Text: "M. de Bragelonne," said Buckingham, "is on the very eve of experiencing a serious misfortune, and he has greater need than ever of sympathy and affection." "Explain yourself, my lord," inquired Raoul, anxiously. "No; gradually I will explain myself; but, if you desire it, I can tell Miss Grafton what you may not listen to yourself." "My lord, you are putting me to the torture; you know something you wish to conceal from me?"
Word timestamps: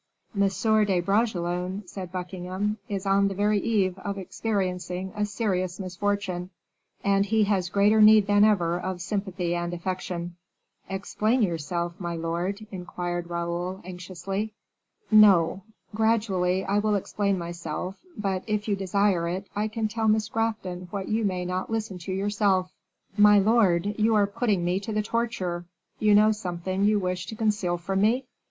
"M. 0.33 0.41
de 0.47 0.99
Bragelonne," 0.99 1.83
said 1.85 2.11
Buckingham, 2.11 2.79
"is 2.89 3.05
on 3.05 3.27
the 3.27 3.35
very 3.35 3.59
eve 3.59 3.99
of 3.99 4.17
experiencing 4.17 5.13
a 5.15 5.27
serious 5.27 5.79
misfortune, 5.79 6.49
and 7.03 7.27
he 7.27 7.43
has 7.43 7.69
greater 7.69 8.01
need 8.01 8.25
than 8.25 8.43
ever 8.43 8.79
of 8.79 8.99
sympathy 8.99 9.53
and 9.53 9.75
affection." 9.75 10.37
"Explain 10.89 11.43
yourself, 11.43 11.93
my 11.99 12.15
lord," 12.15 12.65
inquired 12.71 13.29
Raoul, 13.29 13.79
anxiously. 13.83 14.55
"No; 15.11 15.61
gradually 15.93 16.65
I 16.65 16.79
will 16.79 16.95
explain 16.95 17.37
myself; 17.37 18.01
but, 18.17 18.43
if 18.47 18.67
you 18.67 18.75
desire 18.75 19.27
it, 19.27 19.45
I 19.55 19.67
can 19.67 19.87
tell 19.87 20.07
Miss 20.07 20.29
Grafton 20.29 20.87
what 20.89 21.09
you 21.09 21.23
may 21.23 21.45
not 21.45 21.69
listen 21.69 21.99
to 21.99 22.11
yourself." 22.11 22.71
"My 23.17 23.37
lord, 23.37 23.93
you 23.99 24.15
are 24.15 24.25
putting 24.25 24.65
me 24.65 24.79
to 24.79 24.91
the 24.91 25.03
torture; 25.03 25.65
you 25.99 26.15
know 26.15 26.31
something 26.31 26.85
you 26.85 26.97
wish 26.97 27.27
to 27.27 27.35
conceal 27.35 27.77
from 27.77 28.01
me?" 28.01 28.25